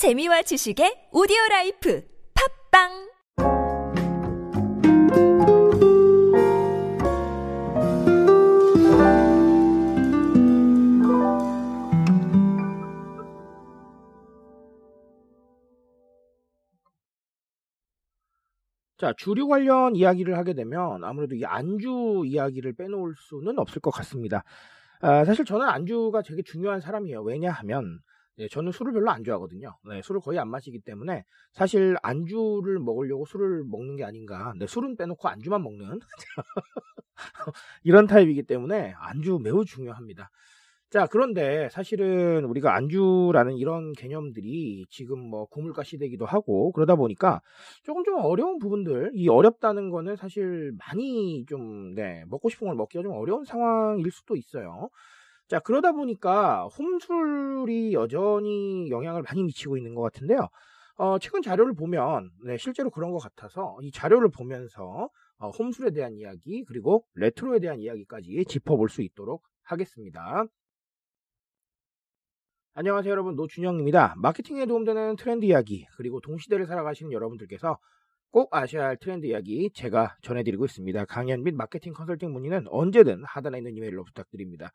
[0.00, 2.02] 재미와 지식의 오디오 라이프
[2.72, 2.88] 팟빵
[18.96, 24.44] 자, 주류 관련 이야기를 하게 되면 아무래도 이 안주 이야기를 빼놓을 수는 없을 것 같습니다.
[25.02, 27.20] 아, 사실 저는 안주가 되게 중요한 사람이에요.
[27.20, 28.00] 왜냐하면
[28.36, 29.76] 네, 저는 술을 별로 안 좋아하거든요.
[29.88, 34.54] 네, 술을 거의 안 마시기 때문에 사실 안주를 먹으려고 술을 먹는 게 아닌가.
[34.58, 36.00] 네, 술은 빼놓고 안주만 먹는
[37.84, 40.30] 이런 타입이기 때문에 안주 매우 중요합니다.
[40.90, 47.40] 자, 그런데 사실은 우리가 안주라는 이런 개념들이 지금 뭐 고물가 시대이기도 하고 그러다 보니까
[47.84, 53.04] 조금 좀 어려운 부분들, 이 어렵다는 거는 사실 많이 좀, 네, 먹고 싶은 걸 먹기가
[53.04, 54.88] 좀 어려운 상황일 수도 있어요.
[55.50, 60.48] 자, 그러다 보니까 홈술이 여전히 영향을 많이 미치고 있는 것 같은데요.
[60.94, 66.14] 어, 최근 자료를 보면, 네, 실제로 그런 것 같아서 이 자료를 보면서 어, 홈술에 대한
[66.14, 70.44] 이야기, 그리고 레트로에 대한 이야기까지 짚어볼 수 있도록 하겠습니다.
[72.74, 74.14] 안녕하세요 여러분 노준영입니다.
[74.18, 77.76] 마케팅에 도움되는 트렌드 이야기 그리고 동시대를 살아가시는 여러분들께서
[78.30, 81.06] 꼭 아셔야 할 트렌드 이야기 제가 전해드리고 있습니다.
[81.06, 84.70] 강연 및 마케팅 컨설팅 문의는 언제든 하단에 있는 이메일로 부탁드립니다.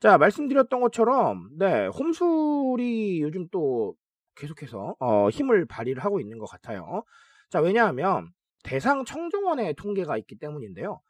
[0.00, 3.94] 자 말씀드렸던 것처럼 네 홈술이 요즘 또
[4.36, 7.04] 계속해서 어, 힘을 발휘를 하고 있는 것 같아요.
[7.50, 8.28] 자 왜냐하면
[8.64, 11.00] 대상 청정원의 통계가 있기 때문인데요.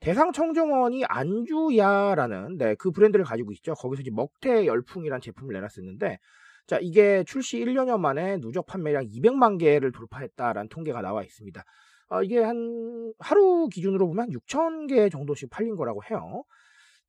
[0.00, 3.74] 대상 청정원이 안주야라는 네, 그 브랜드를 가지고 있죠.
[3.74, 6.18] 거기서 이제 먹태 열풍이라는 제품을 내놨었는데
[6.66, 11.62] 자 이게 출시 1년여 만에 누적 판매량 200만 개를 돌파했다라는 통계가 나와 있습니다.
[12.08, 16.44] 어, 이게 한 하루 기준으로 보면 6천 개 정도씩 팔린 거라고 해요.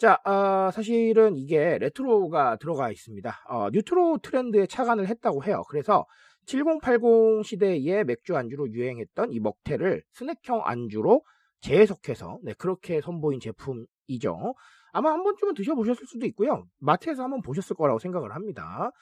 [0.00, 3.44] 자, 어, 사실은 이게 레트로가 들어가 있습니다.
[3.50, 5.62] 어, 뉴트로 트렌드에 착안을 했다고 해요.
[5.68, 6.06] 그래서
[6.46, 11.22] 7080 시대의 맥주 안주로 유행했던 이 먹태를 스낵형 안주로
[11.60, 14.54] 재해석해서 네, 그렇게 선보인 제품이죠.
[14.92, 16.64] 아마 한 번쯤은 드셔보셨을 수도 있고요.
[16.78, 18.92] 마트에서 한번 보셨을 거라고 생각을 합니다.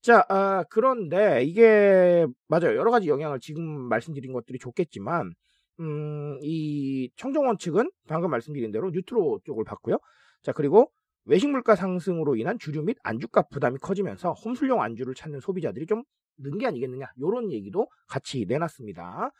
[0.00, 2.76] 자, 아, 그런데 이게 맞아요.
[2.76, 5.34] 여러 가지 영향을 지금 말씀드린 것들이 좋겠지만,
[5.80, 9.98] 음, 이 청정원 측은 방금 말씀드린 대로 뉴트로 쪽을 봤고요.
[10.42, 10.90] 자, 그리고
[11.24, 16.04] 외식 물가 상승으로 인한 주류 및 안주값 부담이 커지면서 홈술용 안주를 찾는 소비자들이 좀
[16.42, 17.06] 는 게 아니겠느냐.
[17.16, 19.30] 이런 얘기도 같이 내놨습니다.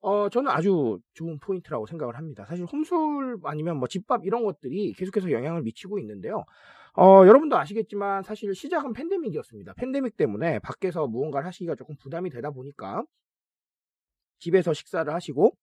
[0.00, 2.44] 어, 저는 아주 좋은 포인트라고 생각을 합니다.
[2.46, 6.44] 사실 홈술 아니면 뭐 집밥 이런 것들이 계속해서 영향을 미치고 있는데요.
[6.96, 9.74] 어, 여러분도 아시겠지만 사실 시작은 팬데믹이었습니다.
[9.74, 13.04] 팬데믹 때문에 밖에서 무언가를 하시기가 조금 부담이 되다 보니까
[14.38, 15.56] 집에서 식사를 하시고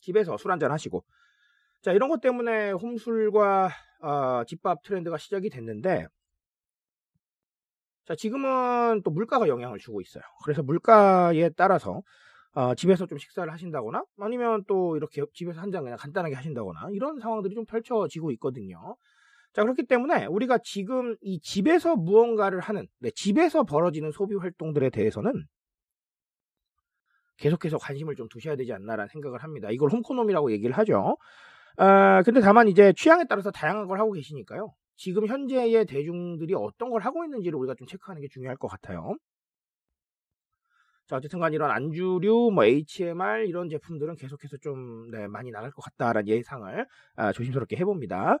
[0.00, 1.04] 집에서 술 한잔 하시고
[1.84, 3.68] 자 이런 것 때문에 홈술과
[4.00, 6.06] 어, 집밥 트렌드가 시작이 됐는데
[8.06, 10.22] 자 지금은 또 물가가 영향을 주고 있어요.
[10.44, 12.00] 그래서 물가에 따라서
[12.54, 17.20] 어, 집에서 좀 식사를 하신다거나 아니면 또 이렇게 집에서 한 잔 그냥 간단하게 하신다거나 이런
[17.20, 18.96] 상황들이 좀 펼쳐지고 있거든요.
[19.52, 25.44] 자 그렇기 때문에 우리가 지금 이 집에서 무언가를 하는 네, 집에서 벌어지는 소비 활동들에 대해서는
[27.36, 29.68] 계속해서 관심을 좀 두셔야 되지 않나라는 생각을 합니다.
[29.70, 31.16] 이걸 홈코노미라고 얘기를 하죠.
[31.76, 34.72] 아, 근데 다만 이제 취향에 따라서 다양한 걸 하고 계시니까요.
[34.96, 39.16] 지금 현재의 대중들이 어떤 걸 하고 있는지를 우리가 좀 체크하는 게 중요할 것 같아요.
[41.06, 45.82] 자, 어쨌든 간 이런 안주류, 뭐 HMR 이런 제품들은 계속해서 좀 네, 많이 나갈 것
[45.82, 46.86] 같다라는 예상을
[47.16, 48.38] 아, 조심스럽게 해봅니다.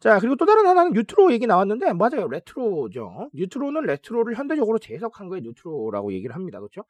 [0.00, 2.28] 자, 그리고 또 다른 하나는 뉴트로 얘기 나왔는데 맞아요.
[2.28, 3.30] 레트로죠.
[3.34, 6.58] 뉴트로는 레트로를 현대적으로 재해석한 거에 뉴트로라고 얘기를 합니다.
[6.58, 6.84] 그렇죠?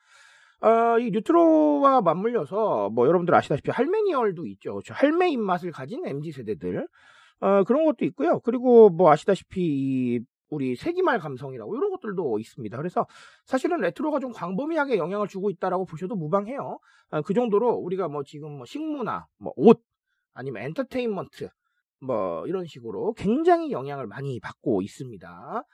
[0.61, 4.73] 어, 이 뉴트로와 맞물려서 뭐 여러분들 아시다시피 할메니얼도 있죠.
[4.73, 4.95] 그렇죠?
[4.95, 6.89] 할매 입맛을 가진 MZ 세대들
[7.41, 8.41] 어, 그런 것도 있고요.
[8.41, 12.77] 그리고 뭐 아시다시피 우리 세기말 감성이라고 이런 것들도 있습니다.
[12.77, 13.07] 그래서
[13.45, 16.79] 사실은 레트로가 좀 광범위하게 영향을 주고 있다라고 보셔도 무방해요.
[17.11, 19.83] 아, 그 정도로 우리가 뭐 지금 뭐 식문화, 뭐 옷,
[20.35, 21.49] 아니면 엔터테인먼트,
[22.01, 25.65] 뭐 이런 식으로 굉장히 영향을 많이 받고 있습니다.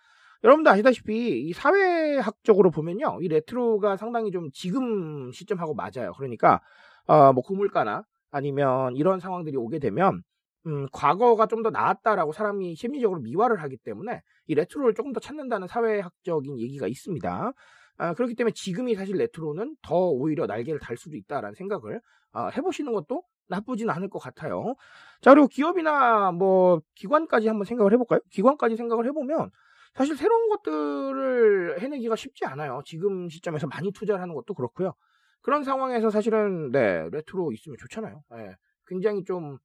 [0.45, 6.13] 여러분도 아시다시피 이 사회학적으로 보면요, 이 레트로가 상당히 좀 지금 시점하고 맞아요.
[6.17, 6.61] 그러니까
[7.07, 10.23] 어, 뭐 고물가나 아니면 이런 상황들이 오게 되면
[10.67, 15.69] 음, 과거가 좀 더 나았다라고 사람이 심리적으로 미화를 하기 때문에 이 레트로를 조금 더 찾는다는
[15.69, 17.53] 사회학적인 얘기가 있습니다.
[17.99, 22.01] 아, 그렇기 때문에 지금이 사실 레트로는 더 오히려 날개를 달 수도 있다라는 생각을
[22.33, 24.75] 아, 해보시는 것도 나쁘진 않을 것 같아요.
[25.21, 28.21] 자, 그리고 기업이나 뭐 기관까지 한번 생각을 해볼까요?
[28.31, 29.51] 기관까지 생각을 해보면
[29.95, 32.83] 사실 새로운 것들을 해내기가 쉽지 않아요.
[32.85, 34.95] 지금 시점에서 많이 투자를 하는 것도 그렇고요.
[35.43, 38.23] 그런 상황에서 사실은 네 레트로 있으면 좋잖아요.
[38.31, 38.55] 네,
[38.87, 39.59] 굉장히 좀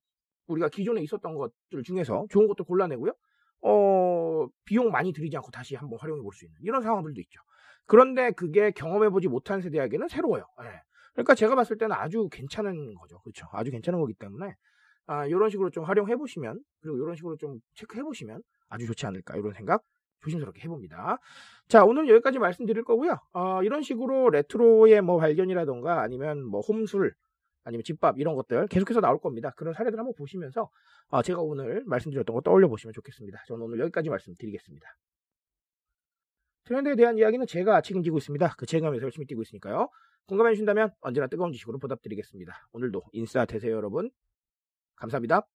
[0.47, 3.13] 우리가 기존에 있었던 것들 중에서 좋은 것들 골라내고요.
[3.61, 7.41] 어, 비용 많이 들이지 않고 다시 한번 활용해 볼 수 있는 이런 상황들도 있죠.
[7.85, 10.43] 그런데 그게 경험해보지 못한 세대에게는 새로워요.
[10.63, 10.81] 예.
[11.13, 13.19] 그러니까 제가 봤을 때는 아주 괜찮은 거죠.
[13.21, 13.47] 그렇죠.
[13.53, 14.55] 아주 괜찮은 거기 때문에
[15.07, 19.35] 아, 이런 식으로 좀 활용해 보시면 그리고 이런 식으로 좀 체크해 보시면 아주 좋지 않을까
[19.37, 19.81] 이런 생각
[20.21, 21.19] 조심스럽게 해봅니다.
[21.67, 23.17] 자 오늘 여기까지 말씀드릴 거고요.
[23.33, 27.13] 어, 이런 식으로 레트로의 뭐 발견이라던가 아니면 뭐 홈술
[27.63, 29.51] 아니면 집밥 이런 것들 계속해서 나올 겁니다.
[29.57, 30.69] 그런 사례들 한번 보시면서
[31.09, 33.43] 어, 제가 오늘 말씀드렸던 거 떠올려 보시면 좋겠습니다.
[33.47, 34.87] 저는 오늘 여기까지 말씀드리겠습니다.
[36.63, 38.55] 트렌드에 대한 이야기는 제가 책임지고 있습니다.
[38.57, 39.89] 그 책임감에서 열심히 뛰고 있으니까요.
[40.27, 42.67] 공감해 주신다면 언제나 뜨거운 지식으로 보답드리겠습니다.
[42.73, 44.11] 오늘도 인싸 되세요 여러분.
[44.95, 45.47] 감사합니다.